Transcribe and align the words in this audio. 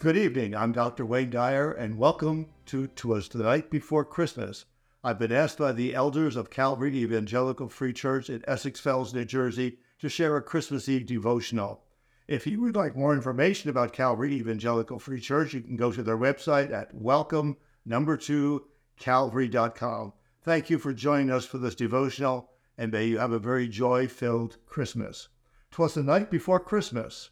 Good 0.00 0.16
evening. 0.16 0.54
I'm 0.54 0.70
Dr. 0.70 1.04
Wayne 1.04 1.30
Dyer, 1.30 1.72
and 1.72 1.98
welcome 1.98 2.46
to 2.66 2.86
Twas 2.86 3.28
the 3.28 3.42
Night 3.42 3.68
Before 3.68 4.04
Christmas. 4.04 4.64
I've 5.02 5.18
been 5.18 5.32
asked 5.32 5.58
by 5.58 5.72
the 5.72 5.92
elders 5.92 6.36
of 6.36 6.50
Calvary 6.50 6.96
Evangelical 6.98 7.68
Free 7.68 7.92
Church 7.92 8.30
in 8.30 8.44
Essex 8.46 8.78
Fells, 8.78 9.12
New 9.12 9.24
Jersey, 9.24 9.78
to 9.98 10.08
share 10.08 10.36
a 10.36 10.40
Christmas 10.40 10.88
Eve 10.88 11.04
devotional. 11.04 11.82
If 12.28 12.46
you 12.46 12.60
would 12.60 12.76
like 12.76 12.94
more 12.94 13.12
information 13.12 13.70
about 13.70 13.92
Calvary 13.92 14.34
Evangelical 14.34 15.00
Free 15.00 15.20
Church, 15.20 15.52
you 15.52 15.62
can 15.62 15.74
go 15.74 15.90
to 15.90 16.04
their 16.04 16.16
website 16.16 16.70
at 16.70 16.94
welcome 16.94 17.56
number 17.84 18.16
two 18.16 18.68
calvary.com. 19.00 20.12
Thank 20.44 20.70
you 20.70 20.78
for 20.78 20.92
joining 20.92 21.32
us 21.32 21.44
for 21.44 21.58
this 21.58 21.74
devotional, 21.74 22.52
and 22.78 22.92
may 22.92 23.06
you 23.06 23.18
have 23.18 23.32
a 23.32 23.40
very 23.40 23.66
joy 23.66 24.06
filled 24.06 24.58
Christmas. 24.64 25.26
Twas 25.72 25.94
the 25.94 26.04
night 26.04 26.30
before 26.30 26.60
Christmas. 26.60 27.30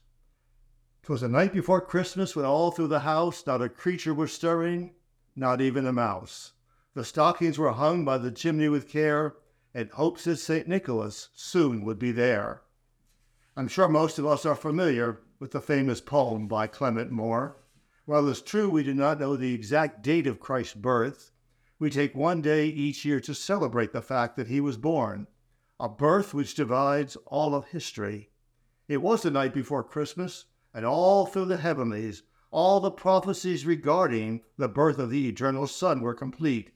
'Twas 1.07 1.21
the 1.21 1.29
night 1.29 1.53
before 1.53 1.81
Christmas 1.81 2.35
when 2.35 2.45
all 2.45 2.73
through 2.73 2.89
the 2.89 2.99
house 2.99 3.47
not 3.47 3.63
a 3.63 3.69
creature 3.69 4.13
was 4.13 4.33
stirring, 4.33 4.93
not 5.37 5.61
even 5.61 5.87
a 5.87 5.93
mouse. 5.93 6.55
The 6.95 7.05
stockings 7.05 7.61
were 7.61 7.71
hung 7.71 8.05
by 8.05 8.19
the 8.19 8.33
chimney 8.33 8.69
with 8.69 8.89
care, 8.89 9.37
and 9.73 9.89
hopes 9.93 10.25
that 10.25 10.39
St. 10.39 10.67
Nicholas 10.67 11.29
soon 11.33 11.85
would 11.85 12.01
be 12.01 12.11
there. 12.11 12.63
I'm 13.57 13.69
sure 13.69 13.87
most 13.87 14.19
of 14.19 14.27
us 14.27 14.45
are 14.45 14.57
familiar 14.57 15.21
with 15.39 15.53
the 15.53 15.61
famous 15.61 16.01
poem 16.01 16.49
by 16.49 16.67
Clement 16.67 17.13
Moore. 17.13 17.57
While 18.05 18.29
it's 18.29 18.43
true 18.43 18.69
we 18.69 18.83
do 18.83 18.93
not 18.93 19.21
know 19.21 19.37
the 19.37 19.55
exact 19.55 20.03
date 20.03 20.27
of 20.27 20.41
Christ's 20.41 20.75
birth, 20.75 21.31
we 21.79 21.89
take 21.89 22.17
one 22.17 22.43
day 22.43 22.67
each 22.67 23.05
year 23.05 23.21
to 23.21 23.33
celebrate 23.33 23.93
the 23.93 24.03
fact 24.03 24.35
that 24.35 24.49
he 24.49 24.61
was 24.61 24.77
born, 24.77 25.29
a 25.79 25.89
birth 25.89 26.35
which 26.35 26.57
divides 26.57 27.15
all 27.27 27.55
of 27.55 27.67
history. 27.67 28.31
It 28.89 28.97
was 28.97 29.23
the 29.23 29.31
night 29.31 29.55
before 29.55 29.85
Christmas, 29.85 30.47
and 30.77 30.85
all 30.85 31.25
through 31.25 31.47
the 31.47 31.57
heavenlies, 31.57 32.23
all 32.51 32.81
the 32.81 32.91
prophecies 32.91 33.65
regarding 33.65 34.43
the 34.59 34.69
birth 34.69 34.99
of 34.99 35.09
the 35.09 35.27
eternal 35.27 35.67
Son 35.67 36.03
were 36.03 36.13
complete. 36.13 36.71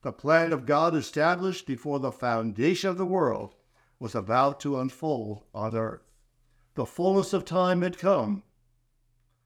The 0.00 0.10
plan 0.10 0.54
of 0.54 0.64
God 0.64 0.94
established 0.94 1.66
before 1.66 2.00
the 2.00 2.10
foundation 2.10 2.88
of 2.88 2.96
the 2.96 3.04
world 3.04 3.54
was 4.00 4.14
about 4.14 4.58
to 4.60 4.80
unfold 4.80 5.42
on 5.54 5.76
earth. 5.76 6.00
The 6.76 6.86
fullness 6.86 7.34
of 7.34 7.44
time 7.44 7.82
had 7.82 7.98
come. 7.98 8.42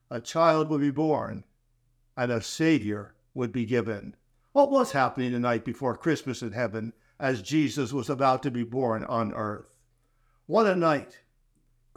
A 0.09 0.21
child 0.21 0.71
would 0.71 0.83
be 0.83 0.93
born, 0.93 1.43
and 2.17 2.31
a 2.31 2.41
Savior 2.41 3.17
would 3.35 3.51
be 3.51 3.67
given. 3.67 4.15
What 4.53 4.71
was 4.71 4.93
happening 4.93 5.33
the 5.33 5.41
night 5.41 5.65
before 5.65 5.97
Christmas 5.97 6.43
in 6.43 6.53
heaven 6.53 6.93
as 7.19 7.43
Jesus 7.43 7.93
was 7.93 8.09
about 8.09 8.45
to 8.45 8.53
be 8.53 8.63
born 8.63 9.03
on 9.03 9.35
earth? 9.35 9.75
What 10.47 10.67
a 10.67 10.77
night! 10.77 11.23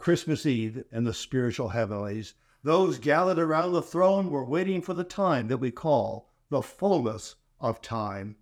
Christmas 0.00 0.46
Eve 0.46 0.82
in 0.90 1.04
the 1.04 1.12
spiritual 1.12 1.68
heavenlies, 1.68 2.32
those 2.62 2.98
gathered 2.98 3.38
around 3.38 3.72
the 3.72 3.82
throne 3.82 4.30
were 4.30 4.46
waiting 4.46 4.80
for 4.80 4.94
the 4.94 5.04
time 5.04 5.48
that 5.48 5.58
we 5.58 5.70
call 5.70 6.32
the 6.48 6.62
fullness 6.62 7.34
of 7.60 7.82
time. 7.82 8.36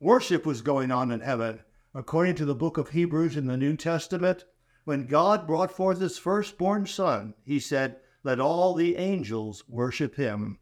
Worship 0.00 0.44
was 0.44 0.60
going 0.60 0.90
on 0.90 1.10
in 1.10 1.20
heaven. 1.20 1.60
According 1.94 2.34
to 2.36 2.44
the 2.44 2.54
book 2.54 2.76
of 2.76 2.90
Hebrews 2.90 3.38
in 3.38 3.46
the 3.46 3.56
New 3.56 3.74
Testament, 3.74 4.44
when 4.84 5.06
God 5.06 5.46
brought 5.46 5.72
forth 5.72 5.98
his 5.98 6.18
firstborn 6.18 6.84
son, 6.84 7.32
he 7.42 7.58
said, 7.58 7.96
Let 8.22 8.38
all 8.38 8.74
the 8.74 8.96
angels 8.96 9.64
worship 9.66 10.16
him. 10.16 10.58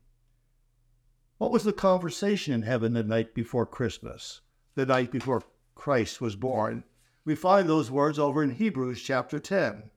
What 1.39 1.51
was 1.51 1.65
the 1.65 1.73
conversation 1.73 2.55
in 2.55 2.63
heaven 2.63 2.93
the 2.93 3.03
night 3.03 3.35
before 3.35 3.67
Christmas, 3.67 4.43
the 4.77 4.87
night 4.87 5.11
before 5.11 5.43
Christ 5.75 6.21
was 6.21 6.37
born? 6.37 6.85
We 7.25 7.35
find 7.35 7.69
those 7.69 7.91
words 7.91 8.19
over 8.19 8.45
in 8.45 8.51
Hebrews 8.51 9.03
chapter 9.03 9.41
10. 9.41 9.91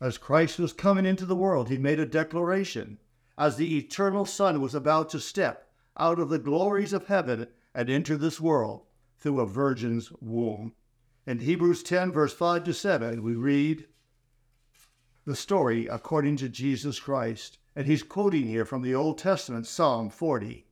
As 0.00 0.16
Christ 0.16 0.58
was 0.58 0.72
coming 0.72 1.04
into 1.04 1.26
the 1.26 1.36
world, 1.36 1.68
he 1.68 1.76
made 1.76 2.00
a 2.00 2.06
declaration. 2.06 2.98
As 3.36 3.56
the 3.56 3.76
eternal 3.76 4.24
Son 4.24 4.60
was 4.60 4.74
about 4.74 5.10
to 5.10 5.20
step 5.20 5.70
out 5.96 6.18
of 6.18 6.30
the 6.30 6.38
glories 6.38 6.94
of 6.94 7.08
heaven 7.08 7.48
and 7.74 7.90
enter 7.90 8.16
this 8.16 8.40
world 8.40 8.86
through 9.18 9.40
a 9.40 9.46
virgin's 9.46 10.10
womb. 10.20 10.72
In 11.26 11.40
Hebrews 11.40 11.82
10, 11.82 12.12
verse 12.12 12.32
5 12.32 12.64
to 12.64 12.72
7, 12.72 13.22
we 13.22 13.34
read 13.34 13.86
the 15.26 15.36
story 15.36 15.86
according 15.86 16.38
to 16.38 16.48
Jesus 16.48 16.98
Christ. 16.98 17.58
And 17.76 17.86
he's 17.86 18.02
quoting 18.02 18.46
here 18.46 18.64
from 18.64 18.82
the 18.82 18.94
Old 18.94 19.18
Testament, 19.18 19.66
Psalm 19.66 20.08
40. 20.08 20.66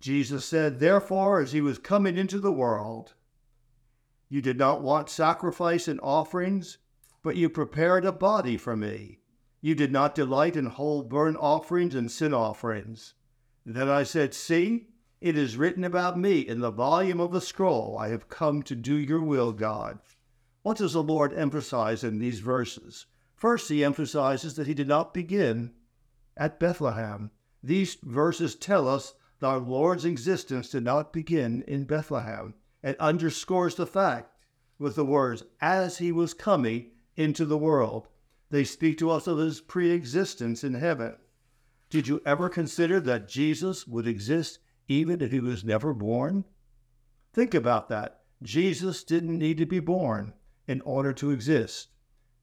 Jesus 0.00 0.44
said, 0.44 0.80
Therefore, 0.80 1.40
as 1.40 1.52
he 1.52 1.60
was 1.60 1.78
coming 1.78 2.18
into 2.18 2.38
the 2.38 2.52
world, 2.52 3.14
you 4.28 4.42
did 4.42 4.58
not 4.58 4.82
want 4.82 5.08
sacrifice 5.08 5.88
and 5.88 6.00
offerings 6.02 6.78
but 7.26 7.34
you 7.34 7.50
prepared 7.50 8.04
a 8.04 8.12
body 8.12 8.56
for 8.56 8.76
me. 8.76 9.18
You 9.60 9.74
did 9.74 9.90
not 9.90 10.14
delight 10.14 10.54
in 10.54 10.66
whole 10.66 11.02
burnt 11.02 11.36
offerings 11.40 11.92
and 11.92 12.08
sin 12.08 12.32
offerings. 12.32 13.14
Then 13.64 13.88
I 13.88 14.04
said, 14.04 14.32
See, 14.32 14.90
it 15.20 15.36
is 15.36 15.56
written 15.56 15.82
about 15.82 16.16
me 16.16 16.38
in 16.38 16.60
the 16.60 16.70
volume 16.70 17.18
of 17.18 17.32
the 17.32 17.40
scroll. 17.40 17.98
I 17.98 18.10
have 18.10 18.28
come 18.28 18.62
to 18.62 18.76
do 18.76 18.94
your 18.94 19.20
will, 19.20 19.52
God. 19.52 19.98
What 20.62 20.76
does 20.76 20.92
the 20.92 21.02
Lord 21.02 21.34
emphasize 21.34 22.04
in 22.04 22.20
these 22.20 22.38
verses? 22.38 23.06
First, 23.34 23.68
he 23.70 23.82
emphasizes 23.82 24.54
that 24.54 24.68
he 24.68 24.74
did 24.74 24.86
not 24.86 25.12
begin 25.12 25.72
at 26.36 26.60
Bethlehem. 26.60 27.32
These 27.60 27.96
verses 28.04 28.54
tell 28.54 28.88
us 28.88 29.14
that 29.40 29.48
our 29.48 29.58
Lord's 29.58 30.04
existence 30.04 30.68
did 30.68 30.84
not 30.84 31.12
begin 31.12 31.64
in 31.66 31.86
Bethlehem 31.86 32.54
and 32.84 32.96
underscores 33.00 33.74
the 33.74 33.84
fact 33.84 34.44
with 34.78 34.94
the 34.94 35.04
words, 35.04 35.42
as 35.60 35.98
he 35.98 36.12
was 36.12 36.32
coming 36.32 36.92
into 37.16 37.44
the 37.44 37.58
world. 37.58 38.08
They 38.50 38.64
speak 38.64 38.98
to 38.98 39.10
us 39.10 39.26
of 39.26 39.38
his 39.38 39.60
pre 39.60 39.90
existence 39.90 40.62
in 40.62 40.74
heaven. 40.74 41.16
Did 41.88 42.08
you 42.08 42.20
ever 42.26 42.48
consider 42.48 43.00
that 43.00 43.28
Jesus 43.28 43.86
would 43.86 44.06
exist 44.06 44.58
even 44.88 45.20
if 45.20 45.32
he 45.32 45.40
was 45.40 45.64
never 45.64 45.94
born? 45.94 46.44
Think 47.32 47.54
about 47.54 47.88
that. 47.88 48.20
Jesus 48.42 49.04
didn't 49.04 49.38
need 49.38 49.58
to 49.58 49.66
be 49.66 49.80
born 49.80 50.34
in 50.66 50.80
order 50.82 51.12
to 51.14 51.30
exist. 51.30 51.88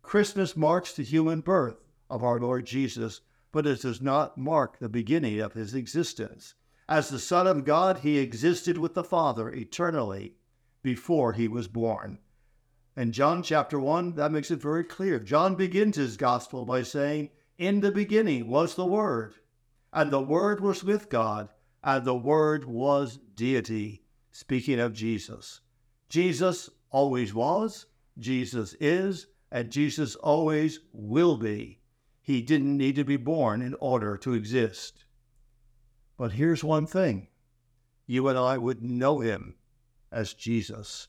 Christmas 0.02 0.58
marks 0.58 0.94
the 0.94 1.04
human 1.04 1.42
birth 1.42 1.84
of 2.10 2.24
our 2.24 2.40
Lord 2.40 2.66
Jesus, 2.66 3.22
but 3.52 3.66
it 3.66 3.82
does 3.82 4.02
not 4.02 4.38
mark 4.38 4.80
the 4.80 4.90
beginning 4.90 5.40
of 5.40 5.54
his 5.54 5.74
existence. 5.74 6.56
As 6.90 7.10
the 7.10 7.20
Son 7.20 7.48
of 7.48 7.64
God, 7.64 8.00
he 8.00 8.18
existed 8.18 8.78
with 8.78 8.94
the 8.94 9.04
Father 9.04 9.50
eternally 9.50 10.36
before 10.82 11.34
he 11.34 11.48
was 11.48 11.68
born. 11.68 12.20
In 12.96 13.12
John 13.12 13.42
chapter 13.42 13.80
1, 13.80 14.14
that 14.16 14.32
makes 14.32 14.52
it 14.52 14.62
very 14.62 14.84
clear. 14.84 15.20
John 15.20 15.56
begins 15.56 15.96
his 15.96 16.16
gospel 16.16 16.64
by 16.64 16.84
saying, 16.84 17.32
In 17.58 17.80
the 17.80 17.92
beginning 17.92 18.48
was 18.48 18.76
the 18.76 18.86
Word, 18.86 19.34
and 19.92 20.12
the 20.12 20.22
Word 20.22 20.60
was 20.60 20.84
with 20.84 21.10
God, 21.10 21.50
and 21.84 22.06
the 22.06 22.16
Word 22.16 22.66
was 22.66 23.18
deity. 23.36 24.04
Speaking 24.32 24.80
of 24.80 24.94
Jesus. 24.94 25.62
Jesus 26.08 26.70
always 26.92 27.34
was, 27.34 27.88
Jesus 28.20 28.76
is, 28.80 29.26
and 29.52 29.72
Jesus 29.72 30.16
always 30.16 30.80
will 30.92 31.38
be. 31.38 31.80
He 32.22 32.42
didn't 32.42 32.78
need 32.78 32.96
to 32.96 33.04
be 33.04 33.18
born 33.18 33.62
in 33.64 33.74
order 33.80 34.18
to 34.18 34.34
exist. 34.34 35.06
But 36.16 36.34
here's 36.34 36.64
one 36.64 36.86
thing 36.86 37.28
you 38.06 38.28
and 38.28 38.38
I 38.38 38.58
would 38.60 38.84
know 38.84 39.20
him 39.20 39.56
as 40.12 40.34
Jesus. 40.34 41.08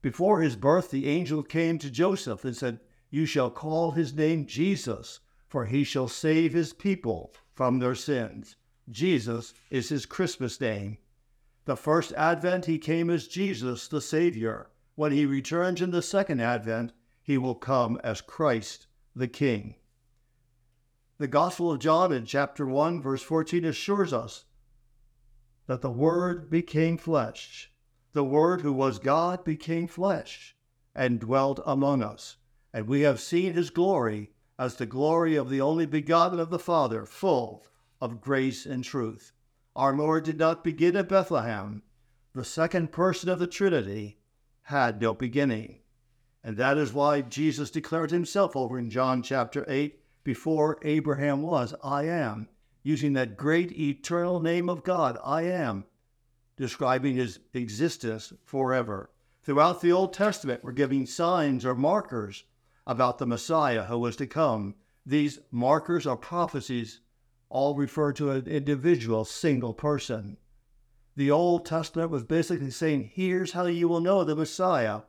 Before 0.00 0.40
his 0.40 0.54
birth, 0.54 0.90
the 0.90 1.08
angel 1.08 1.42
came 1.42 1.78
to 1.78 1.90
Joseph 1.90 2.44
and 2.44 2.56
said, 2.56 2.80
You 3.10 3.26
shall 3.26 3.50
call 3.50 3.92
his 3.92 4.14
name 4.14 4.46
Jesus, 4.46 5.20
for 5.48 5.64
he 5.64 5.82
shall 5.82 6.06
save 6.06 6.52
his 6.52 6.72
people 6.72 7.34
from 7.52 7.78
their 7.78 7.96
sins. 7.96 8.56
Jesus 8.88 9.54
is 9.70 9.88
his 9.88 10.06
Christmas 10.06 10.60
name. 10.60 10.98
The 11.64 11.76
first 11.76 12.12
advent, 12.12 12.66
he 12.66 12.78
came 12.78 13.10
as 13.10 13.26
Jesus, 13.26 13.88
the 13.88 14.00
Savior. 14.00 14.70
When 14.94 15.12
he 15.12 15.26
returns 15.26 15.82
in 15.82 15.90
the 15.90 16.02
second 16.02 16.40
advent, 16.40 16.92
he 17.20 17.36
will 17.36 17.56
come 17.56 18.00
as 18.04 18.20
Christ, 18.20 18.86
the 19.14 19.28
King. 19.28 19.74
The 21.18 21.28
Gospel 21.28 21.72
of 21.72 21.80
John 21.80 22.12
in 22.12 22.24
chapter 22.24 22.64
1, 22.64 23.02
verse 23.02 23.22
14 23.22 23.64
assures 23.64 24.12
us 24.12 24.44
that 25.66 25.82
the 25.82 25.90
Word 25.90 26.48
became 26.48 26.96
flesh 26.96 27.67
the 28.12 28.24
Word 28.24 28.62
who 28.62 28.72
was 28.72 28.98
God 28.98 29.44
became 29.44 29.86
flesh 29.86 30.56
and 30.94 31.20
dwelt 31.20 31.60
among 31.66 32.02
us. 32.02 32.36
And 32.72 32.86
we 32.86 33.02
have 33.02 33.20
seen 33.20 33.52
his 33.52 33.70
glory 33.70 34.30
as 34.58 34.76
the 34.76 34.86
glory 34.86 35.36
of 35.36 35.50
the 35.50 35.60
only 35.60 35.86
begotten 35.86 36.40
of 36.40 36.50
the 36.50 36.58
Father, 36.58 37.06
full 37.06 37.64
of 38.00 38.20
grace 38.20 38.66
and 38.66 38.82
truth. 38.82 39.32
Our 39.76 39.96
Lord 39.96 40.24
did 40.24 40.38
not 40.38 40.64
begin 40.64 40.96
at 40.96 41.08
Bethlehem. 41.08 41.82
The 42.34 42.44
second 42.44 42.92
person 42.92 43.28
of 43.28 43.38
the 43.38 43.46
Trinity 43.46 44.18
had 44.62 45.00
no 45.00 45.14
beginning. 45.14 45.80
And 46.42 46.56
that 46.56 46.78
is 46.78 46.92
why 46.92 47.20
Jesus 47.22 47.70
declared 47.70 48.10
himself 48.10 48.56
over 48.56 48.78
in 48.78 48.90
John 48.90 49.22
chapter 49.22 49.64
8 49.68 50.00
before 50.24 50.78
Abraham 50.82 51.42
was, 51.42 51.74
I 51.82 52.04
am, 52.04 52.48
using 52.82 53.12
that 53.14 53.36
great 53.36 53.72
eternal 53.78 54.40
name 54.40 54.68
of 54.68 54.84
God, 54.84 55.18
I 55.24 55.42
am, 55.42 55.84
describing 56.58 57.14
his 57.14 57.38
existence 57.54 58.32
forever. 58.44 59.10
Throughout 59.42 59.80
the 59.80 59.92
Old 59.92 60.12
Testament, 60.12 60.62
we're 60.62 60.72
giving 60.72 61.06
signs 61.06 61.64
or 61.64 61.74
markers 61.74 62.44
about 62.86 63.18
the 63.18 63.26
Messiah 63.26 63.84
who 63.84 63.98
was 63.98 64.16
to 64.16 64.26
come. 64.26 64.74
These 65.06 65.38
markers 65.50 66.06
or 66.06 66.16
prophecies 66.16 67.00
all 67.48 67.74
refer 67.74 68.12
to 68.12 68.32
an 68.32 68.46
individual, 68.46 69.24
single 69.24 69.72
person. 69.72 70.36
The 71.16 71.30
Old 71.30 71.64
Testament 71.64 72.10
was 72.10 72.24
basically 72.24 72.70
saying, 72.70 73.10
here's 73.14 73.52
how 73.52 73.66
you 73.66 73.88
will 73.88 74.00
know 74.00 74.24
the 74.24 74.36
Messiah 74.36 75.02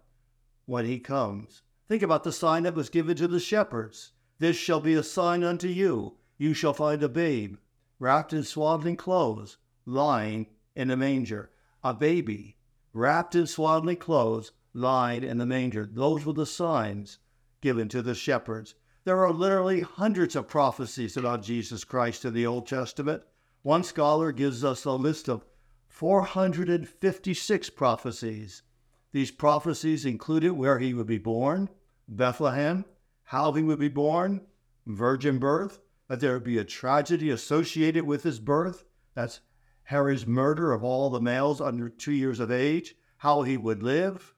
when 0.66 0.86
he 0.86 1.00
comes. 1.00 1.64
Think 1.88 2.04
about 2.04 2.24
the 2.24 2.32
sign 2.32 2.64
that 2.64 2.76
was 2.76 2.90
given 2.90 3.18
to 3.18 3.28
the 3.28 3.40
shepherds. 3.40 4.14
This 4.38 4.56
shall 4.56 4.80
be 4.80 4.94
a 4.94 5.04
sign 5.04 5.44
unto 5.44 5.68
you. 5.68 6.16
You 6.38 6.54
shall 6.54 6.74
find 6.74 7.04
a 7.04 7.10
babe, 7.10 7.58
wrapped 7.98 8.32
in 8.32 8.44
swaddling 8.44 8.96
clothes, 8.96 9.58
lying 9.86 10.48
in 10.80 10.90
a 10.90 10.96
manger. 10.96 11.52
A 11.84 11.94
baby, 11.94 12.56
wrapped 12.94 13.36
in 13.36 13.46
swaddling 13.46 13.98
clothes, 13.98 14.54
lying 14.74 15.24
in 15.24 15.38
the 15.38 15.46
manger. 15.46 15.86
Those 15.86 16.26
were 16.26 16.32
the 16.32 16.46
signs 16.46 17.20
given 17.60 17.90
to 17.90 18.02
the 18.02 18.16
shepherds. 18.16 18.76
There 19.04 19.26
are 19.26 19.34
literally 19.34 19.82
hundreds 19.82 20.38
of 20.38 20.48
prophecies 20.48 21.18
about 21.18 21.44
Jesus 21.44 21.84
Christ 21.84 22.24
in 22.24 22.34
the 22.34 22.46
Old 22.46 22.66
Testament. 22.66 23.24
One 23.62 23.84
scholar 23.84 24.32
gives 24.32 24.64
us 24.64 24.86
a 24.86 24.94
list 24.94 25.28
of 25.28 25.46
456 25.90 27.70
prophecies. 27.72 28.64
These 29.12 29.32
prophecies 29.32 30.06
included 30.06 30.54
where 30.54 30.80
he 30.80 30.94
would 30.94 31.08
be 31.08 31.18
born, 31.18 31.68
Bethlehem, 32.08 32.86
how 33.24 33.52
he 33.52 33.64
would 33.64 33.80
be 33.80 33.90
born, 33.90 34.48
virgin 34.88 35.40
birth, 35.40 35.82
that 36.08 36.22
there 36.22 36.36
would 36.36 36.46
be 36.46 36.58
a 36.58 36.64
tragedy 36.64 37.30
associated 37.30 38.06
with 38.06 38.24
his 38.24 38.40
birth. 38.40 38.86
That's 39.14 39.42
Herod's 39.90 40.28
murder 40.28 40.72
of 40.72 40.84
all 40.84 41.10
the 41.10 41.20
males 41.20 41.60
under 41.60 41.90
two 41.90 42.12
years 42.12 42.40
of 42.40 42.52
age, 42.52 42.94
how 43.18 43.42
he 43.42 43.58
would 43.58 43.82
live, 43.82 44.36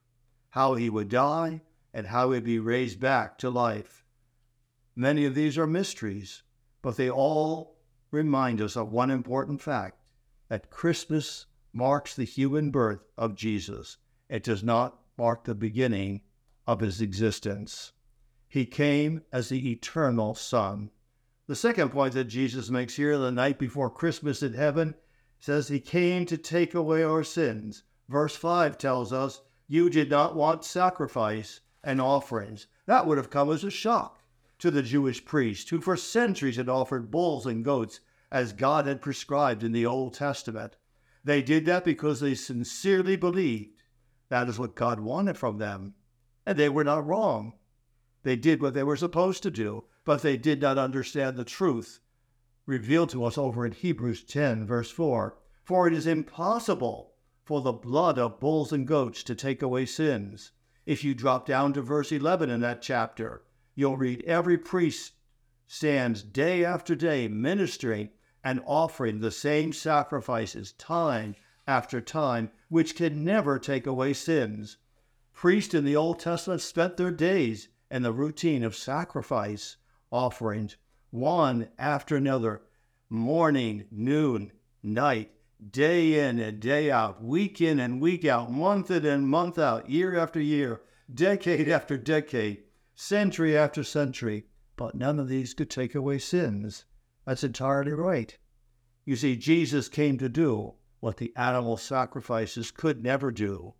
how 0.51 0.75
he 0.75 0.89
would 0.89 1.09
die, 1.09 1.59
and 1.94 2.07
how 2.07 2.27
he 2.27 2.38
would 2.38 2.45
be 2.45 2.57
raised 2.57 3.01
back 3.01 3.38
to 3.39 3.50
life. 3.50 4.06
Many 4.95 5.25
of 5.25 5.36
these 5.36 5.57
are 5.57 5.68
mysteries, 5.68 6.44
but 6.81 6.95
they 6.95 7.09
all 7.09 7.75
remind 8.12 8.62
us 8.62 8.77
of 8.77 8.94
one 8.94 9.12
important 9.12 9.62
fact 9.62 10.00
that 10.48 10.69
Christmas 10.69 11.48
marks 11.74 12.15
the 12.15 12.24
human 12.24 12.71
birth 12.71 13.03
of 13.18 13.36
Jesus. 13.36 13.98
It 14.30 14.44
does 14.44 14.63
not 14.63 15.01
mark 15.18 15.44
the 15.44 15.53
beginning 15.53 16.21
of 16.65 16.80
his 16.80 17.01
existence. 17.01 17.92
He 18.48 18.65
came 18.65 19.24
as 19.33 19.50
the 19.50 19.69
eternal 19.69 20.33
Son. 20.33 20.92
The 21.48 21.57
second 21.57 21.89
point 21.89 22.13
that 22.13 22.30
Jesus 22.30 22.69
makes 22.69 22.95
here, 22.95 23.18
the 23.18 23.33
night 23.33 23.59
before 23.59 23.89
Christmas 23.89 24.42
in 24.42 24.53
heaven, 24.53 24.95
says 25.42 25.68
he 25.68 25.80
came 25.80 26.24
to 26.28 26.38
take 26.38 26.76
away 26.76 27.04
our 27.04 27.24
sins. 27.24 27.82
Verse 28.08 28.36
5 28.36 28.78
tells 28.78 29.12
us, 29.12 29.42
You 29.68 29.90
did 29.90 30.10
not 30.10 30.36
want 30.36 30.64
sacrifice 30.64 31.62
and 31.84 32.00
offerings. 32.00 32.68
That 32.86 33.08
would 33.08 33.18
have 33.18 33.32
come 33.32 33.52
as 33.52 33.64
a 33.64 33.72
shock 33.72 34.22
to 34.60 34.70
the 34.70 34.84
Jewish 34.84 35.26
priests, 35.26 35.72
who 35.72 35.82
for 35.82 35.98
centuries 35.98 36.58
had 36.58 36.70
offered 36.70 37.10
bulls 37.10 37.48
and 37.48 37.66
goats 37.66 38.02
as 38.32 38.54
God 38.54 38.86
had 38.86 39.02
prescribed 39.02 39.64
in 39.64 39.72
the 39.72 39.86
Old 39.86 40.14
Testament. 40.14 40.78
They 41.24 41.42
did 41.42 41.66
that 41.66 41.84
because 41.84 42.20
they 42.20 42.36
sincerely 42.36 43.16
believed 43.16 43.82
that 44.30 44.48
is 44.48 44.60
what 44.60 44.76
God 44.76 45.00
wanted 45.00 45.40
from 45.40 45.58
them. 45.58 45.96
And 46.46 46.58
they 46.58 46.70
were 46.70 46.84
not 46.84 47.06
wrong. 47.06 47.54
They 48.22 48.36
did 48.36 48.62
what 48.62 48.76
they 48.76 48.84
were 48.84 48.96
supposed 48.96 49.42
to 49.44 49.52
do, 49.52 49.86
but 50.06 50.22
they 50.22 50.38
did 50.38 50.62
not 50.62 50.78
understand 50.78 51.36
the 51.36 51.44
truth 51.44 52.00
revealed 52.66 53.10
to 53.10 53.24
us 53.25 53.38
over 53.38 53.66
in 53.66 53.72
Hebrews 53.72 54.24
10, 54.24 54.66
verse 54.66 54.92
4. 54.92 55.38
For 55.63 55.88
it 55.88 55.94
is 55.94 56.08
impossible 56.08 57.13
for 57.44 57.62
the 57.62 57.72
blood 57.72 58.18
of 58.18 58.40
bulls 58.40 58.72
and 58.72 58.88
goats 58.88 59.24
to 59.24 59.36
take 59.36 59.62
away 59.62 59.86
sins. 59.86 60.52
If 60.86 61.04
you 61.04 61.13
drop 61.13 61.46
down 61.46 61.74
to 61.74 61.81
verse 61.81 62.12
11 62.12 62.50
in 62.50 62.62
that 62.62 62.81
chapter, 62.81 63.44
you'll 63.75 63.98
read 63.98 64.24
every 64.25 64.58
priest 64.58 65.13
stands 65.68 66.22
day 66.24 66.66
after 66.66 66.96
day 66.96 67.28
ministering 67.28 68.10
and 68.44 68.62
offering 68.66 69.19
the 69.19 69.31
same 69.31 69.72
sacrifices 69.72 70.74
time 70.74 71.36
after 71.68 72.02
time, 72.02 72.52
which 72.69 72.96
can 72.96 73.24
never 73.24 73.58
take 73.58 73.88
away 73.88 74.13
sins. 74.13 74.78
Priests 75.31 75.74
in 75.74 75.86
the 75.86 75.96
Old 75.96 76.19
Testament 76.19 76.62
spent 76.62 76.98
their 76.98 77.12
days 77.12 77.69
in 77.90 78.04
the 78.04 78.12
routine 78.12 78.63
of 78.63 78.75
sacrifice 78.75 79.78
offerings, 80.12 80.78
one 81.12 81.68
after 81.78 82.16
another, 82.16 82.62
morning, 83.10 83.86
noon, 83.92 84.52
night, 84.81 85.31
day 85.69 86.28
in 86.28 86.40
and 86.40 86.60
day 86.60 86.90
out, 86.90 87.22
week 87.24 87.62
in 87.62 87.80
and 87.80 88.02
week 88.02 88.25
out, 88.25 88.52
month 88.52 88.90
in 88.90 89.06
and 89.06 89.28
month 89.28 89.60
out, 89.60 89.90
year 89.90 90.18
after 90.18 90.40
year, 90.40 90.81
decade 91.13 91.68
after 91.78 91.98
decade, 91.98 92.63
century 92.96 93.56
after 93.56 93.84
century. 93.84 94.46
But 94.78 94.96
none 94.96 95.19
of 95.19 95.28
these 95.28 95.54
could 95.54 95.69
take 95.69 95.94
away 95.94 96.18
sins. 96.18 96.86
That's 97.25 97.44
entirely 97.44 97.92
right. 97.92 98.36
You 99.06 99.16
see, 99.16 99.36
Jesus 99.36 99.90
came 99.90 100.18
to 100.18 100.30
do 100.30 100.75
what 101.02 101.18
the 101.18 101.34
animal 101.36 101.78
sacrifices 101.78 102.72
could 102.72 103.04
never 103.04 103.31
do. 103.31 103.74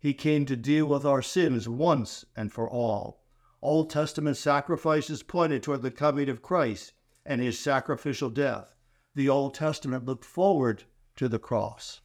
He 0.00 0.14
came 0.14 0.46
to 0.46 0.56
deal 0.56 0.86
with 0.86 1.04
our 1.04 1.22
sins 1.22 1.68
once 1.68 2.24
and 2.34 2.52
for 2.52 2.68
all. 2.68 3.24
Old 3.60 3.90
Testament 3.90 4.36
sacrifices 4.36 5.22
pointed 5.22 5.62
toward 5.62 5.82
the 5.82 5.90
coming 5.90 6.28
of 6.28 6.42
Christ 6.42 6.92
and 7.26 7.40
his 7.40 7.58
sacrificial 7.58 8.30
death. 8.30 8.74
The 9.14 9.28
Old 9.28 9.54
Testament 9.54 10.04
looked 10.04 10.24
forward 10.24 10.84
to 11.16 11.28
the 11.28 11.40
cross, 11.40 12.00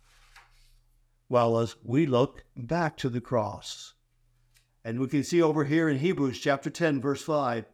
while 1.28 1.60
as 1.60 1.76
we 1.84 2.08
look 2.08 2.44
back 2.58 2.98
to 2.98 3.10
the 3.10 3.22
cross. 3.22 3.94
And 4.84 5.00
we 5.00 5.08
can 5.08 5.24
see 5.24 5.42
over 5.42 5.66
here 5.66 5.88
in 5.88 6.00
Hebrews 6.00 6.40
chapter 6.40 6.70
10, 6.70 7.00
verse 7.00 7.22
5, 7.22 7.66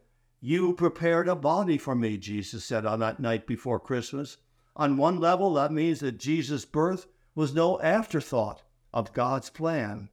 you 0.42 0.74
prepared 0.74 1.28
a 1.28 1.36
body 1.36 1.78
for 1.78 1.96
me, 1.96 2.18
Jesus 2.18 2.64
said 2.64 2.86
on 2.86 3.00
that 3.00 3.20
night 3.20 3.48
before 3.48 3.80
Christmas. 3.80 4.38
On 4.76 4.98
one 4.98 5.20
level, 5.20 5.54
that 5.54 5.72
means 5.72 6.00
that 6.02 6.20
Jesus' 6.20 6.66
birth 6.66 7.08
was 7.36 7.54
no 7.54 7.80
afterthought 7.82 8.62
of 8.94 9.14
God's 9.14 9.50
plan, 9.50 10.10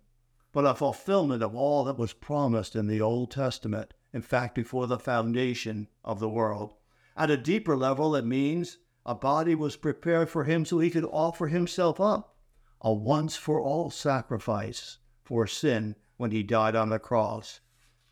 but 0.57 0.65
a 0.65 0.75
fulfillment 0.75 1.43
of 1.43 1.55
all 1.55 1.85
that 1.85 1.99
was 1.99 2.15
promised 2.15 2.75
in 2.75 2.87
the 2.87 2.99
Old 2.99 3.31
Testament, 3.31 3.93
in 4.15 4.23
fact, 4.23 4.55
before 4.55 4.87
the 4.87 4.99
foundation 4.99 5.87
of 6.03 6.19
the 6.19 6.31
world. 6.31 6.73
At 7.15 7.31
a 7.31 7.37
deeper 7.37 7.77
level, 7.77 8.17
it 8.17 8.25
means 8.25 8.79
a 9.05 9.15
body 9.15 9.55
was 9.55 9.77
prepared 9.77 10.31
for 10.31 10.45
him 10.45 10.65
so 10.65 10.79
he 10.79 10.89
could 10.89 11.05
offer 11.05 11.49
himself 11.49 12.01
up, 12.01 12.39
a 12.81 12.91
once 12.91 13.37
for 13.37 13.61
all 13.61 13.91
sacrifice 13.91 14.97
for 15.23 15.47
sin 15.47 15.95
when 16.17 16.31
he 16.31 16.43
died 16.43 16.75
on 16.75 16.89
the 16.89 16.99
cross. 16.99 17.61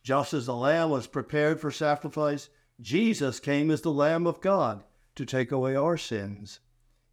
Just 0.02 0.34
as 0.34 0.44
the 0.44 0.54
lamb 0.54 0.90
was 0.90 1.06
prepared 1.06 1.58
for 1.58 1.70
sacrifice, 1.70 2.50
Jesus 2.78 3.40
came 3.40 3.70
as 3.70 3.80
the 3.80 3.90
Lamb 3.90 4.26
of 4.26 4.42
God 4.42 4.84
to 5.14 5.24
take 5.24 5.50
away 5.50 5.74
our 5.76 5.96
sins. 5.96 6.60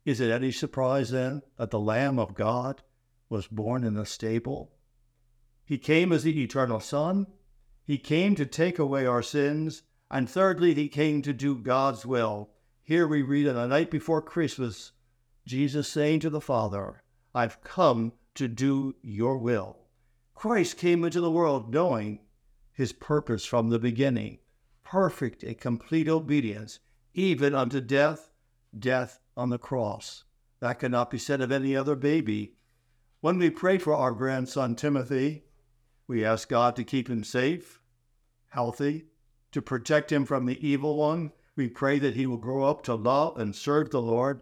Is 0.04 0.20
it 0.20 0.30
any 0.30 0.52
surprise 0.52 1.12
then 1.12 1.42
that 1.56 1.72
the 1.72 1.80
Lamb 1.80 2.20
of 2.20 2.34
God 2.34 2.84
was 3.30 3.48
born 3.48 3.86
in 3.86 3.96
a 3.96 4.06
stable? 4.06 4.74
He 5.72 5.78
came 5.78 6.12
as 6.12 6.24
the 6.24 6.44
eternal 6.44 6.82
Son. 6.82 7.28
He 7.86 7.98
came 7.98 8.36
to 8.36 8.46
take 8.46 8.78
away 8.78 9.06
our 9.06 9.24
sins. 9.24 9.84
And 10.10 10.30
thirdly, 10.30 10.74
he 10.74 10.90
came 10.90 11.22
to 11.22 11.32
do 11.32 11.56
God's 11.56 12.06
will. 12.06 12.50
Here 12.84 13.08
we 13.08 13.22
read 13.22 13.48
on 13.48 13.56
the 13.56 13.68
night 13.68 13.90
before 13.90 14.22
Christmas, 14.22 14.92
Jesus 15.46 15.88
saying 15.88 16.20
to 16.20 16.30
the 16.30 16.42
Father, 16.42 17.04
I've 17.34 17.64
come 17.64 18.12
to 18.36 18.50
do 18.50 18.98
your 19.02 19.38
will. 19.38 19.78
Christ 20.36 20.76
came 20.76 21.06
into 21.06 21.22
the 21.22 21.32
world 21.32 21.74
knowing 21.74 22.20
his 22.74 22.92
purpose 22.92 23.46
from 23.46 23.70
the 23.70 23.80
beginning, 23.80 24.40
perfect 24.84 25.42
and 25.42 25.58
complete 25.58 26.10
obedience 26.10 26.80
even 27.14 27.56
unto 27.56 27.80
death, 27.80 28.30
death 28.78 29.22
on 29.38 29.50
the 29.50 29.58
cross. 29.58 30.26
That 30.60 30.80
cannot 30.80 31.10
be 31.10 31.18
said 31.18 31.40
of 31.40 31.50
any 31.50 31.78
other 31.78 31.96
baby. 31.96 32.56
When 33.22 33.38
we 33.38 33.50
pray 33.50 33.78
for 33.78 33.94
our 33.94 34.12
grandson 34.12 34.76
Timothy, 34.76 35.46
we 36.12 36.26
ask 36.26 36.50
God 36.50 36.76
to 36.76 36.84
keep 36.84 37.10
him 37.10 37.24
safe, 37.24 37.80
healthy, 38.50 39.06
to 39.54 39.62
protect 39.62 40.12
him 40.12 40.26
from 40.26 40.46
the 40.46 40.60
evil 40.68 40.98
one. 40.98 41.32
We 41.56 41.70
pray 41.70 42.00
that 42.00 42.18
he 42.18 42.26
will 42.26 42.36
grow 42.36 42.66
up 42.66 42.84
to 42.84 42.96
love 42.96 43.38
and 43.38 43.56
serve 43.56 43.92
the 43.92 44.02
Lord, 44.02 44.42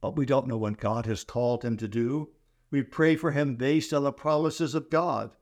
but 0.00 0.16
we 0.16 0.24
don't 0.24 0.46
know 0.46 0.56
what 0.56 0.80
God 0.80 1.04
has 1.04 1.22
called 1.22 1.62
him 1.62 1.76
to 1.76 1.86
do. 1.86 2.30
We 2.70 2.82
pray 2.82 3.16
for 3.16 3.32
him 3.32 3.56
based 3.56 3.92
on 3.92 4.02
the 4.02 4.12
promises 4.12 4.74
of 4.74 4.88
God, 4.88 5.32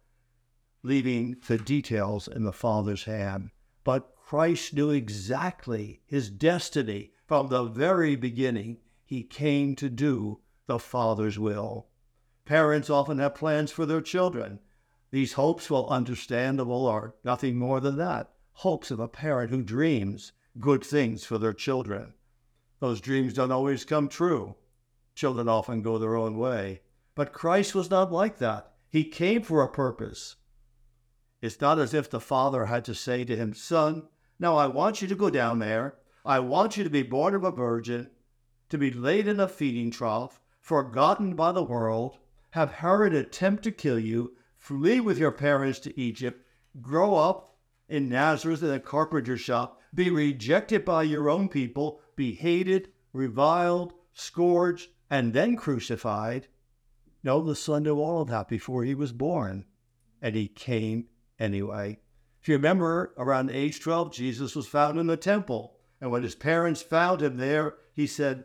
leaving 0.83 1.37
the 1.47 1.59
details 1.59 2.27
in 2.27 2.43
the 2.43 2.53
Father's 2.53 3.05
hand. 3.05 3.51
But 3.85 4.17
Christ 4.17 4.75
knew 4.75 4.91
exactly 4.91 6.01
his 6.07 6.29
destiny 6.29 7.13
from 7.25 7.47
the 7.47 7.63
very 7.63 8.17
beginning. 8.17 8.79
He 9.05 9.23
came 9.23 9.77
to 9.77 9.89
do 9.89 10.41
the 10.67 10.81
Father's 10.81 11.39
will. 11.39 11.87
Parents 12.45 12.91
often 12.91 13.21
have 13.21 13.37
plans 13.37 13.71
for 13.71 13.87
their 13.87 14.01
children. 14.01 14.59
These 15.11 15.35
hopes, 15.35 15.71
while 15.71 15.87
understandable, 15.89 16.87
are 16.87 17.15
nothing 17.25 17.57
more 17.57 17.81
than 17.81 17.97
that 17.99 18.31
hopes 18.59 18.91
of 18.91 18.99
a 18.99 19.07
parent 19.07 19.51
who 19.51 19.63
dreams 19.63 20.33
good 20.59 20.83
things 20.83 21.25
for 21.25 21.39
their 21.39 21.53
children. 21.53 22.13
Those 22.81 23.01
dreams 23.01 23.33
don't 23.33 23.53
always 23.53 23.85
come 23.85 24.09
true. 24.09 24.57
Children 25.15 25.49
often 25.49 25.81
go 25.81 25.97
their 25.97 26.17
own 26.17 26.37
way. 26.37 26.81
But 27.15 27.33
Christ 27.33 27.77
was 27.77 27.89
not 27.89 28.11
like 28.11 28.39
that. 28.39 28.73
He 28.89 29.05
came 29.05 29.43
for 29.43 29.63
a 29.63 29.69
purpose. 29.69 30.35
It's 31.41 31.61
not 31.61 31.79
as 31.79 31.95
if 31.95 32.11
the 32.11 32.19
father 32.19 32.67
had 32.67 32.85
to 32.87 32.97
say 32.97 33.25
to 33.25 33.37
him, 33.37 33.55
Son, 33.55 34.09
now 34.41 34.57
I 34.57 34.67
want 34.67 35.03
you 35.03 35.07
to 35.07 35.15
go 35.15 35.31
down 35.31 35.61
there. 35.61 35.95
I 36.25 36.41
want 36.41 36.77
you 36.77 36.83
to 36.83 36.91
be 36.91 37.05
born 37.05 37.37
of 37.37 37.45
a 37.45 37.53
virgin. 37.53 38.11
to 38.71 38.77
be 38.77 38.91
laid 38.91 39.29
in 39.29 39.39
a 39.39 39.47
feeding 39.47 39.93
trough, 39.93 40.41
forgotten 40.61 41.37
by 41.37 41.53
the 41.53 41.63
world, 41.63 42.19
have 42.51 42.73
Herod 42.73 43.15
attempt 43.15 43.63
to 43.63 43.71
kill 43.71 44.01
you, 44.01 44.33
flee 44.59 45.01
with 45.01 45.19
your 45.19 45.33
parents 45.33 45.79
to 45.81 45.99
Egypt, 45.99 46.45
grow 46.81 47.15
up 47.15 47.57
in 47.89 48.09
Nazareth 48.09 48.63
in 48.63 48.71
a 48.71 48.81
carpenter 48.81 49.37
shop, 49.37 49.81
be 49.95 50.11
rejected 50.11 50.85
by 50.85 51.05
your 51.05 51.31
own 51.31 51.49
people, 51.49 52.01
be 52.17 52.35
hated, 52.35 52.91
reviled, 53.13 53.95
scourged, 54.13 54.91
and 55.11 55.33
then 55.33 55.57
crucified. 55.57 56.49
No, 57.23 57.41
the 57.41 57.57
Son 57.57 57.85
knew 57.85 57.99
all 57.99 58.21
of 58.23 58.29
that 58.29 58.49
before 58.49 58.85
he 58.85 58.95
was 58.95 59.13
born, 59.13 59.65
and 60.21 60.35
he 60.35 60.49
came 60.49 61.07
anyway. 61.39 61.99
If 62.41 62.49
you 62.49 62.55
remember, 62.55 63.15
around 63.17 63.51
age 63.51 63.81
12, 63.81 64.13
Jesus 64.13 64.55
was 64.55 64.67
found 64.67 64.99
in 64.99 65.07
the 65.07 65.17
temple. 65.17 65.77
And 66.01 66.11
when 66.11 66.23
his 66.23 66.35
parents 66.35 66.83
found 66.83 67.23
him 67.23 67.37
there, 67.37 67.75
he 67.93 68.07
said, 68.07 68.45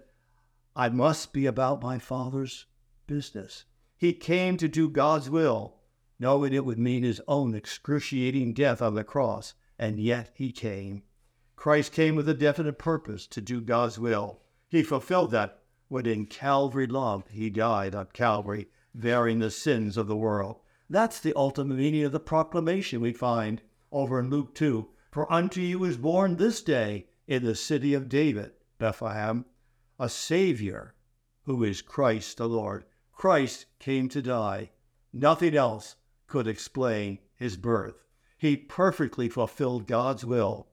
I 0.75 0.89
must 0.89 1.33
be 1.33 1.45
about 1.45 1.83
my 1.83 1.99
Father's 1.99 2.65
business. 3.05 3.65
He 3.95 4.13
came 4.13 4.57
to 4.57 4.67
do 4.67 4.89
God's 4.89 5.29
will, 5.29 5.77
knowing 6.19 6.53
it 6.53 6.65
would 6.65 6.79
mean 6.79 7.03
his 7.03 7.21
own 7.27 7.53
excruciating 7.55 8.53
death 8.53 8.81
on 8.81 8.95
the 8.95 9.03
cross, 9.03 9.53
and 9.77 9.99
yet 9.99 10.29
he 10.33 10.51
came. 10.51 11.03
Christ 11.55 11.91
came 11.91 12.15
with 12.15 12.27
a 12.27 12.33
definite 12.33 12.77
purpose 12.77 13.25
to 13.27 13.41
do 13.41 13.61
God's 13.61 13.97
will. 13.97 14.41
He 14.69 14.83
fulfilled 14.83 15.31
that 15.31 15.59
when 15.87 16.05
in 16.05 16.25
Calvary 16.25 16.87
love 16.87 17.23
he 17.29 17.49
died 17.49 17.93
on 17.93 18.07
Calvary, 18.13 18.69
bearing 18.95 19.39
the 19.39 19.51
sins 19.51 19.97
of 19.97 20.07
the 20.07 20.15
world. 20.15 20.59
That's 20.89 21.19
the 21.19 21.33
ultimate 21.35 21.77
meaning 21.77 22.03
of 22.03 22.11
the 22.11 22.19
proclamation 22.19 23.01
we 23.01 23.13
find 23.13 23.61
over 23.91 24.19
in 24.19 24.29
Luke 24.29 24.53
2. 24.55 24.87
For 25.11 25.31
unto 25.31 25.61
you 25.61 25.83
is 25.83 25.97
born 25.97 26.35
this 26.35 26.61
day 26.61 27.07
in 27.27 27.43
the 27.43 27.55
city 27.55 27.93
of 27.93 28.09
David, 28.09 28.51
Bethlehem, 28.77 29.45
a 29.99 30.09
Savior 30.09 30.95
who 31.43 31.63
is 31.63 31.81
Christ 31.81 32.37
the 32.37 32.49
Lord. 32.49 32.85
Christ 33.11 33.67
came 33.79 34.09
to 34.09 34.21
die. 34.21 34.71
Nothing 35.13 35.55
else 35.55 35.95
could 36.33 36.47
explain 36.47 37.19
his 37.35 37.55
birth. 37.55 38.07
He 38.39 38.57
perfectly 38.57 39.29
fulfilled 39.29 39.85
God's 39.85 40.25
will 40.25 40.67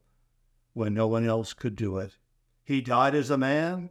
when 0.72 0.94
no 0.94 1.06
one 1.06 1.26
else 1.26 1.52
could 1.52 1.76
do 1.76 1.98
it. 1.98 2.16
He 2.64 2.80
died 2.80 3.14
as 3.14 3.28
a 3.28 3.36
man, 3.36 3.90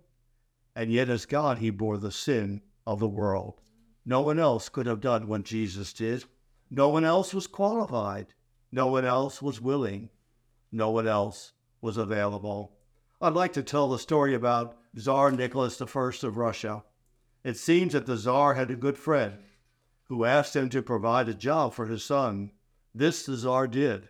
and 0.75 0.91
yet 0.91 1.09
as 1.09 1.27
God, 1.27 1.59
he 1.59 1.69
bore 1.69 1.99
the 1.99 2.11
sin 2.11 2.63
of 2.88 2.99
the 2.99 3.07
world. 3.07 3.61
No 4.03 4.19
one 4.21 4.39
else 4.39 4.67
could 4.67 4.88
have 4.88 4.99
done 4.99 5.27
what 5.27 5.43
Jesus 5.43 5.93
did. 5.93 6.25
No 6.71 6.89
one 6.89 7.05
else 7.05 7.35
was 7.35 7.45
qualified. 7.45 8.33
No 8.71 8.88
one 8.88 9.05
else 9.05 9.39
was 9.39 9.61
willing. 9.61 10.09
No 10.71 10.89
one 10.89 11.07
else 11.07 11.53
was 11.81 11.97
available. 11.97 12.79
I'd 13.21 13.33
like 13.33 13.53
to 13.53 13.61
tell 13.61 13.89
the 13.89 13.99
story 13.99 14.33
about 14.33 14.75
Tsar 14.97 15.31
Nicholas 15.31 15.79
I 15.79 15.85
of 15.85 16.38
Russia. 16.38 16.83
It 17.43 17.57
seems 17.57 17.93
that 17.93 18.07
the 18.07 18.17
Tsar 18.17 18.55
had 18.55 18.71
a 18.71 18.75
good 18.75 18.97
friend 18.97 19.38
who 20.09 20.25
asked 20.25 20.55
him 20.55 20.69
to 20.69 20.81
provide 20.81 21.29
a 21.29 21.33
job 21.35 21.71
for 21.73 21.85
his 21.85 22.03
son. 22.03 22.51
This 22.93 23.25
the 23.25 23.37
Tsar 23.37 23.67
did, 23.67 24.09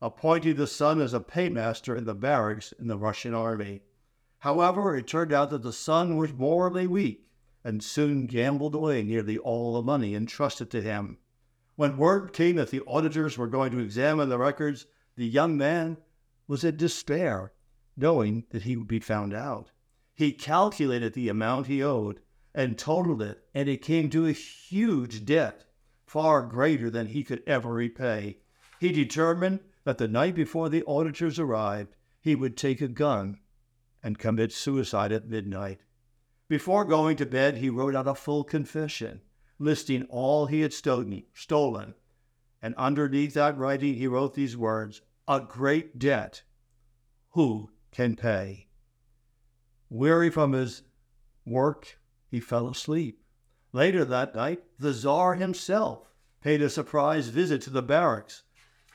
appointing 0.00 0.54
the 0.54 0.68
son 0.68 1.00
as 1.00 1.12
a 1.12 1.20
paymaster 1.20 1.96
in 1.96 2.04
the 2.04 2.14
barracks 2.14 2.72
in 2.78 2.86
the 2.86 2.96
Russian 2.96 3.34
army. 3.34 3.82
However, 4.38 4.96
it 4.96 5.08
turned 5.08 5.32
out 5.32 5.50
that 5.50 5.62
the 5.62 5.72
son 5.72 6.16
was 6.16 6.32
morally 6.32 6.86
weak 6.86 7.26
and 7.64 7.82
soon 7.82 8.26
gambled 8.26 8.76
away 8.76 9.02
nearly 9.02 9.36
all 9.36 9.74
the 9.74 9.82
money 9.82 10.14
entrusted 10.14 10.70
to 10.70 10.80
him. 10.80 11.18
When 11.74 11.96
word 11.96 12.32
came 12.32 12.56
that 12.56 12.70
the 12.70 12.82
auditors 12.86 13.36
were 13.36 13.48
going 13.48 13.72
to 13.72 13.80
examine 13.80 14.28
the 14.28 14.38
records, 14.38 14.86
the 15.16 15.26
young 15.26 15.58
man 15.58 15.98
was 16.46 16.62
in 16.62 16.76
despair, 16.76 17.52
knowing 17.96 18.44
that 18.50 18.62
he 18.62 18.76
would 18.76 18.88
be 18.88 19.00
found 19.00 19.34
out. 19.34 19.72
He 20.14 20.32
calculated 20.32 21.12
the 21.12 21.28
amount 21.28 21.66
he 21.66 21.82
owed 21.82 22.20
and 22.54 22.78
totaled 22.78 23.22
it, 23.22 23.44
and 23.54 23.68
it 23.68 23.82
came 23.82 24.10
to 24.10 24.26
a 24.26 24.32
huge 24.32 25.24
debt, 25.24 25.64
far 26.06 26.42
greater 26.42 26.90
than 26.90 27.06
he 27.06 27.22
could 27.22 27.42
ever 27.46 27.72
repay. 27.72 28.38
He 28.80 28.92
determined 28.92 29.60
that 29.84 29.98
the 29.98 30.08
night 30.08 30.34
before 30.34 30.68
the 30.68 30.84
auditors 30.86 31.38
arrived, 31.38 31.96
he 32.20 32.34
would 32.34 32.56
take 32.56 32.80
a 32.80 32.88
gun 32.88 33.38
and 34.02 34.18
commit 34.18 34.52
suicide 34.52 35.12
at 35.12 35.28
midnight. 35.28 35.80
Before 36.48 36.84
going 36.84 37.16
to 37.18 37.26
bed, 37.26 37.58
he 37.58 37.70
wrote 37.70 37.94
out 37.94 38.08
a 38.08 38.14
full 38.14 38.42
confession, 38.42 39.20
listing 39.58 40.04
all 40.10 40.46
he 40.46 40.62
had 40.62 40.72
stolen. 40.72 41.94
And 42.62 42.74
underneath 42.74 43.34
that 43.34 43.56
writing, 43.56 43.94
he 43.94 44.06
wrote 44.06 44.34
these 44.34 44.56
words 44.56 45.02
A 45.28 45.40
great 45.40 45.98
debt. 45.98 46.42
Who 47.30 47.70
can 47.92 48.16
pay? 48.16 48.66
Weary 49.88 50.30
from 50.30 50.52
his 50.52 50.82
work, 51.46 51.99
he 52.30 52.40
fell 52.40 52.68
asleep. 52.68 53.22
Later 53.72 54.04
that 54.04 54.34
night, 54.34 54.62
the 54.78 54.92
Czar 54.92 55.34
himself 55.34 56.08
paid 56.40 56.62
a 56.62 56.70
surprise 56.70 57.28
visit 57.28 57.60
to 57.62 57.70
the 57.70 57.82
barracks. 57.82 58.44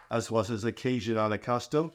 As 0.09 0.31
was 0.31 0.47
his 0.47 0.63
occasion 0.63 1.17
on 1.17 1.33
a 1.33 1.37
custom, 1.37 1.91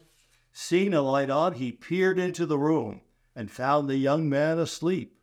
seeing 0.52 0.94
a 0.94 1.02
light 1.02 1.30
on, 1.30 1.54
he 1.54 1.72
peered 1.72 2.18
into 2.18 2.46
the 2.46 2.58
room 2.58 3.00
and 3.34 3.50
found 3.50 3.88
the 3.88 3.96
young 3.96 4.28
man 4.28 4.58
asleep 4.58 5.18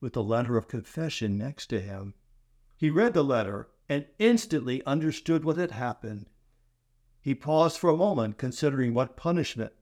with 0.00 0.12
the 0.12 0.22
letter 0.22 0.56
of 0.56 0.68
confession 0.68 1.38
next 1.38 1.66
to 1.68 1.80
him. 1.80 2.14
He 2.76 2.90
read 2.90 3.14
the 3.14 3.24
letter 3.24 3.68
and 3.88 4.06
instantly 4.18 4.84
understood 4.86 5.44
what 5.44 5.56
had 5.56 5.72
happened. 5.72 6.26
He 7.20 7.34
paused 7.34 7.78
for 7.78 7.90
a 7.90 7.96
moment, 7.96 8.38
considering 8.38 8.94
what 8.94 9.16
punishment 9.16 9.72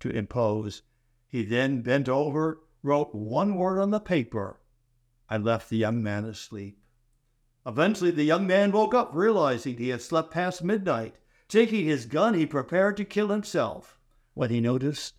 to 0.00 0.10
impose. 0.10 0.82
He 1.28 1.44
then 1.44 1.82
bent 1.82 2.08
over, 2.08 2.60
wrote 2.82 3.14
one 3.14 3.54
word 3.54 3.78
on 3.78 3.90
the 3.90 4.00
paper, 4.00 4.58
and 5.32 5.46
left 5.46 5.70
the 5.70 5.78
young 5.78 6.02
man 6.02 6.26
asleep. 6.26 6.78
Eventually, 7.64 8.10
the 8.10 8.22
young 8.22 8.46
man 8.46 8.70
woke 8.70 8.92
up, 8.92 9.12
realizing 9.14 9.78
he 9.78 9.88
had 9.88 10.02
slept 10.02 10.30
past 10.30 10.62
midnight. 10.62 11.14
Taking 11.48 11.86
his 11.86 12.04
gun, 12.04 12.34
he 12.34 12.44
prepared 12.44 12.98
to 12.98 13.06
kill 13.06 13.28
himself 13.28 13.98
when 14.34 14.50
he 14.50 14.60
noticed 14.60 15.14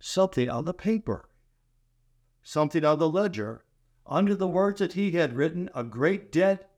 something 0.00 0.48
on 0.48 0.64
the 0.64 0.72
paper, 0.72 1.28
something 2.42 2.82
on 2.82 2.98
the 2.98 3.10
ledger 3.10 3.62
under 4.06 4.34
the 4.34 4.48
words 4.48 4.78
that 4.78 4.94
he 4.94 5.10
had 5.10 5.36
written, 5.36 5.68
a 5.74 5.84
great 5.84 6.32
debt 6.32 6.70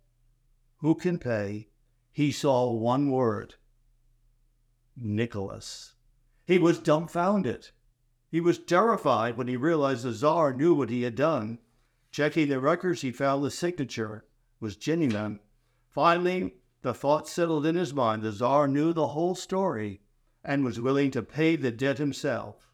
who 0.78 0.96
can 0.96 1.16
pay, 1.16 1.68
he 2.10 2.32
saw 2.32 2.72
one 2.72 3.08
word 3.12 3.54
Nicholas. 4.96 5.94
He 6.44 6.58
was 6.58 6.80
dumbfounded. 6.80 7.68
He 8.32 8.40
was 8.40 8.58
terrified 8.58 9.36
when 9.36 9.46
he 9.46 9.56
realized 9.56 10.02
the 10.02 10.12
Tsar 10.12 10.52
knew 10.52 10.74
what 10.74 10.90
he 10.90 11.02
had 11.02 11.14
done. 11.14 11.60
Checking 12.10 12.48
the 12.48 12.58
records, 12.58 13.02
he 13.02 13.12
found 13.12 13.44
the 13.44 13.50
signature 13.50 14.24
was 14.58 14.76
genuine. 14.76 15.40
Finally, 15.88 16.54
the 16.82 16.94
thought 16.94 17.28
settled 17.28 17.66
in 17.66 17.76
his 17.76 17.94
mind 17.94 18.22
the 18.22 18.32
Tsar 18.32 18.66
knew 18.66 18.92
the 18.92 19.08
whole 19.08 19.34
story 19.34 20.00
and 20.42 20.64
was 20.64 20.80
willing 20.80 21.10
to 21.12 21.22
pay 21.22 21.56
the 21.56 21.70
debt 21.70 21.98
himself. 21.98 22.70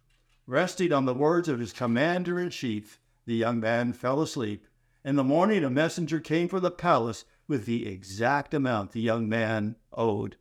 Resting 0.46 0.92
on 0.92 1.04
the 1.04 1.14
words 1.14 1.48
of 1.48 1.58
his 1.58 1.72
commander 1.72 2.38
in 2.38 2.50
chief, 2.50 3.00
the 3.24 3.34
young 3.34 3.60
man 3.60 3.92
fell 3.92 4.22
asleep. 4.22 4.66
In 5.04 5.16
the 5.16 5.24
morning, 5.24 5.64
a 5.64 5.70
messenger 5.70 6.20
came 6.20 6.48
from 6.48 6.62
the 6.62 6.70
palace 6.70 7.24
with 7.48 7.66
the 7.66 7.86
exact 7.86 8.54
amount 8.54 8.92
the 8.92 9.00
young 9.00 9.28
man 9.28 9.76
owed. 9.92 10.36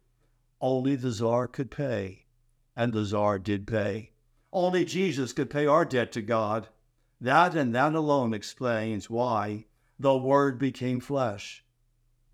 Only 0.62 0.96
the 0.96 1.12
Tsar 1.12 1.48
could 1.48 1.70
pay, 1.70 2.26
and 2.76 2.94
the 2.94 3.04
Tsar 3.04 3.40
did 3.40 3.68
pay. 3.68 4.12
Only 4.54 4.86
Jesus 4.86 5.34
could 5.34 5.50
pay 5.50 5.66
our 5.66 5.86
debt 5.86 6.12
to 6.14 6.22
God. 6.22 6.70
That 7.26 7.56
and 7.56 7.74
that 7.74 7.94
alone 7.94 8.34
explains 8.34 9.10
why 9.10 9.66
the 10.00 10.16
Word 10.16 10.60
became 10.60 11.00
flesh 11.00 11.66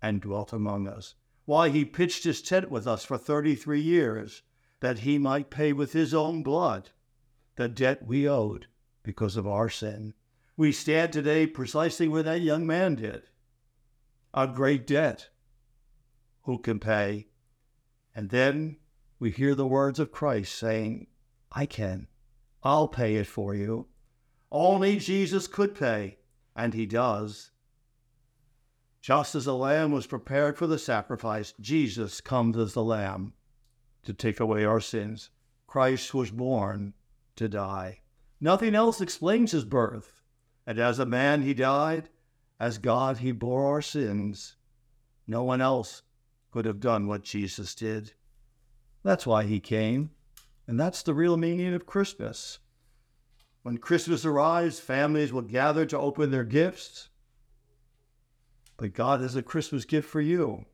and 0.00 0.20
dwelt 0.20 0.52
among 0.52 0.86
us, 0.86 1.14
why 1.46 1.70
he 1.70 1.84
pitched 1.84 2.24
his 2.24 2.42
tent 2.42 2.70
with 2.70 2.86
us 2.86 3.04
for 3.04 3.16
33 3.16 3.80
years, 3.80 4.42
that 4.80 5.00
he 5.00 5.16
might 5.18 5.50
pay 5.50 5.72
with 5.72 5.92
his 5.92 6.12
own 6.12 6.42
blood 6.42 6.90
the 7.56 7.68
debt 7.68 8.06
we 8.06 8.28
owed 8.28 8.66
because 9.02 9.36
of 9.36 9.46
our 9.46 9.68
sin 9.68 10.14
we 10.56 10.70
stand 10.70 11.12
today 11.12 11.46
precisely 11.46 12.06
where 12.08 12.22
that 12.22 12.42
young 12.42 12.66
man 12.66 12.96
did. 12.96 13.22
A 14.34 14.46
great 14.46 14.86
debt. 14.86 15.30
Who 16.42 16.58
can 16.58 16.78
pay? 16.78 17.28
And 18.14 18.30
then 18.30 18.76
we 19.18 19.30
hear 19.30 19.54
the 19.54 19.66
words 19.66 19.98
of 19.98 20.12
Christ 20.12 20.54
saying, 20.54 21.06
I 21.50 21.66
can. 21.66 22.08
I'll 22.62 22.88
pay 22.88 23.16
it 23.16 23.26
for 23.26 23.54
you. 23.54 23.88
Only 24.54 24.98
Jesus 24.98 25.48
could 25.48 25.74
pay, 25.74 26.18
and 26.54 26.74
he 26.74 26.84
does. 26.84 27.52
Just 29.00 29.34
as 29.34 29.46
the 29.46 29.56
lamb 29.56 29.92
was 29.92 30.06
prepared 30.06 30.58
for 30.58 30.66
the 30.66 30.78
sacrifice, 30.78 31.54
Jesus 31.58 32.20
comes 32.20 32.58
as 32.58 32.74
the 32.74 32.84
lamb 32.84 33.32
to 34.02 34.12
take 34.12 34.40
away 34.40 34.66
our 34.66 34.78
sins. 34.78 35.30
Christ 35.66 36.12
was 36.12 36.30
born 36.30 36.92
to 37.36 37.48
die. 37.48 38.02
Nothing 38.42 38.74
else 38.74 39.00
explains 39.00 39.52
his 39.52 39.64
birth. 39.64 40.20
And 40.66 40.78
as 40.78 40.98
a 40.98 41.06
man 41.06 41.40
he 41.40 41.54
died, 41.54 42.10
as 42.60 42.76
God 42.76 43.18
he 43.18 43.32
bore 43.32 43.66
our 43.66 43.80
sins. 43.80 44.56
No 45.26 45.42
one 45.42 45.62
else 45.62 46.02
could 46.50 46.66
have 46.66 46.78
done 46.78 47.06
what 47.06 47.24
Jesus 47.24 47.74
did. 47.74 48.12
That's 49.02 49.26
why 49.26 49.44
he 49.44 49.60
came, 49.60 50.10
and 50.66 50.78
that's 50.78 51.02
the 51.02 51.14
real 51.14 51.38
meaning 51.38 51.72
of 51.72 51.86
Christmas. 51.86 52.58
When 53.62 53.78
Christmas 53.78 54.24
arrives, 54.24 54.80
families 54.80 55.32
will 55.32 55.42
gather 55.42 55.86
to 55.86 55.98
open 55.98 56.30
their 56.30 56.44
gifts. 56.44 57.10
But 58.76 58.92
God 58.92 59.20
has 59.20 59.36
a 59.36 59.42
Christmas 59.42 59.84
gift 59.84 60.08
for 60.08 60.20
you. 60.20 60.66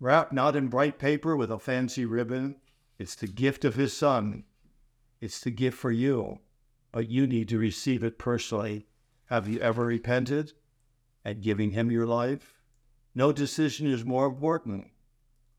Wrapped 0.00 0.32
not 0.32 0.56
in 0.56 0.68
bright 0.68 0.98
paper 0.98 1.36
with 1.36 1.50
a 1.50 1.58
fancy 1.58 2.04
ribbon, 2.04 2.56
it's 2.98 3.14
the 3.14 3.26
gift 3.26 3.64
of 3.64 3.74
His 3.74 3.94
Son. 3.94 4.44
It's 5.20 5.40
the 5.40 5.50
gift 5.50 5.76
for 5.76 5.90
you, 5.90 6.40
but 6.92 7.10
you 7.10 7.26
need 7.26 7.48
to 7.48 7.58
receive 7.58 8.02
it 8.02 8.18
personally. 8.18 8.86
Have 9.26 9.48
you 9.48 9.58
ever 9.60 9.84
repented 9.84 10.52
at 11.24 11.40
giving 11.40 11.72
Him 11.72 11.90
your 11.90 12.06
life? 12.06 12.62
No 13.14 13.32
decision 13.32 13.86
is 13.86 14.04
more 14.04 14.26
important. 14.26 14.88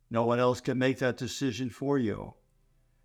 No 0.09 0.25
one 0.25 0.39
else 0.39 0.61
can 0.61 0.77
make 0.77 0.99
that 0.99 1.17
decision 1.17 1.69
for 1.69 1.97
you. 1.97 2.33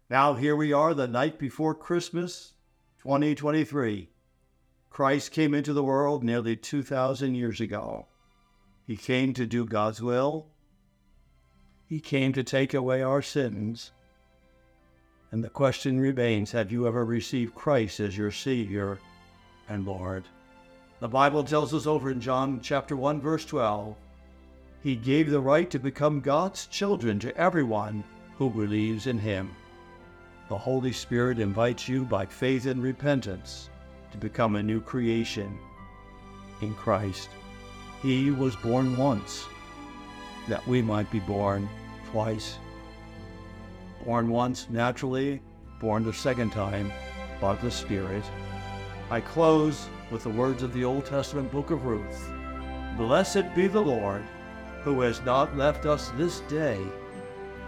Now, 0.08 0.34
here 0.34 0.56
we 0.56 0.72
are, 0.72 0.94
the 0.94 1.08
night 1.08 1.38
before 1.38 1.74
Christmas 1.74 2.54
2023. 3.02 4.10
Christ 4.90 5.32
came 5.32 5.54
into 5.54 5.72
the 5.72 5.82
world 5.82 6.22
nearly 6.22 6.54
2,000 6.54 7.34
years 7.34 7.58
ago. 7.58 8.06
He 8.86 8.94
came 8.94 9.32
to 9.34 9.46
do 9.46 9.64
God's 9.64 10.02
will. 10.02 10.48
He 11.86 11.98
came 11.98 12.34
to 12.34 12.44
take 12.44 12.74
away 12.74 13.00
our 13.00 13.22
sins. 13.22 13.92
And 15.32 15.42
the 15.42 15.48
question 15.48 15.98
remains 15.98 16.52
have 16.52 16.70
you 16.70 16.86
ever 16.86 17.02
received 17.06 17.54
Christ 17.54 18.00
as 18.00 18.18
your 18.18 18.30
Savior 18.30 18.98
and 19.66 19.86
Lord? 19.86 20.24
The 20.98 21.08
Bible 21.08 21.42
tells 21.42 21.72
us 21.72 21.86
over 21.86 22.10
in 22.10 22.20
John 22.20 22.60
chapter 22.60 22.96
1, 22.96 23.22
verse 23.22 23.46
12, 23.46 23.96
He 24.82 24.94
gave 24.94 25.30
the 25.30 25.40
right 25.40 25.70
to 25.70 25.78
become 25.78 26.20
God's 26.20 26.66
children 26.66 27.18
to 27.20 27.34
everyone 27.34 28.04
who 28.36 28.50
believes 28.50 29.06
in 29.06 29.18
Him. 29.18 29.50
The 30.50 30.58
Holy 30.58 30.92
Spirit 30.92 31.38
invites 31.38 31.88
you 31.88 32.04
by 32.04 32.26
faith 32.26 32.66
and 32.66 32.82
repentance 32.82 33.70
to 34.10 34.18
become 34.18 34.56
a 34.56 34.62
new 34.64 34.80
creation 34.80 35.56
in 36.60 36.74
Christ. 36.74 37.28
He 38.02 38.32
was 38.32 38.56
born 38.56 38.96
once 38.96 39.46
that 40.48 40.66
we 40.66 40.82
might 40.82 41.08
be 41.12 41.20
born 41.20 41.68
twice. 42.10 42.58
Born 44.04 44.28
once 44.28 44.66
naturally, 44.68 45.40
born 45.80 46.02
the 46.02 46.12
second 46.12 46.50
time 46.50 46.90
by 47.40 47.54
the 47.54 47.70
Spirit. 47.70 48.24
I 49.08 49.20
close 49.20 49.88
with 50.10 50.24
the 50.24 50.30
words 50.30 50.64
of 50.64 50.72
the 50.72 50.82
Old 50.82 51.06
Testament 51.06 51.52
book 51.52 51.70
of 51.70 51.84
Ruth 51.84 52.28
Blessed 52.96 53.54
be 53.54 53.68
the 53.68 53.80
Lord, 53.80 54.24
who 54.82 55.00
has 55.02 55.22
not 55.22 55.56
left 55.56 55.86
us 55.86 56.10
this 56.16 56.40
day 56.40 56.80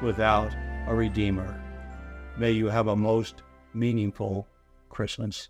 without 0.03 0.53
a 0.89 0.95
Redeemer. 0.97 1.62
May 2.39 2.53
you 2.53 2.69
have 2.69 2.89
a 2.89 2.97
most 2.97 3.43
meaningful 3.75 4.49
Christmas. 4.89 5.49